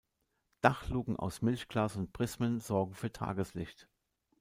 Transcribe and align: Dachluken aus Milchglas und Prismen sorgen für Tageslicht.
Dachluken 0.61 1.15
aus 1.15 1.43
Milchglas 1.43 1.95
und 1.95 2.11
Prismen 2.11 2.59
sorgen 2.59 2.95
für 2.95 3.11
Tageslicht. 3.11 3.87